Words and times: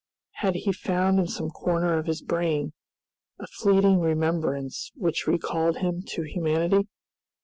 Had 0.37 0.55
he 0.55 0.71
found 0.71 1.19
in 1.19 1.27
some 1.27 1.51
corner 1.51 1.95
of 1.99 2.07
his 2.07 2.23
brain 2.23 2.73
a 3.39 3.45
fleeting 3.45 3.99
remembrance 3.99 4.91
which 4.95 5.27
recalled 5.27 5.77
him 5.77 6.01
to 6.07 6.23
humanity? 6.23 6.87